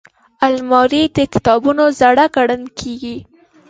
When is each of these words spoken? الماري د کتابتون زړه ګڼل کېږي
الماري 0.47 1.03
د 1.15 1.17
کتابتون 1.33 1.79
زړه 1.99 2.25
ګڼل 2.35 2.63
کېږي 2.79 3.17